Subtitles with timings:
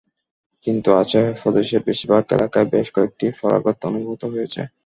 [0.63, 4.61] কিন্তু আচেহ প্রদেশের বেশির ভাগ এলাকায় বেশ কয়েকটি পরাঘাত অনুভূত হয়েছে।